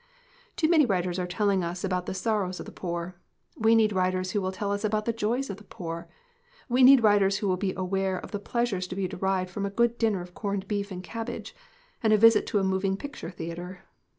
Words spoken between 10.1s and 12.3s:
of corned beef and cabbage and a